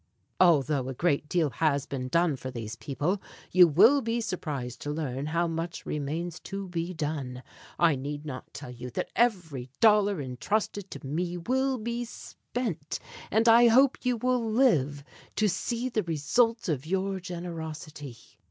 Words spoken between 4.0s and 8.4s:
be surprised to learn how much remains to be done. I need